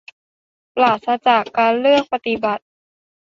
[0.75, 2.63] ปราศจากการเลือกปฏิบัติ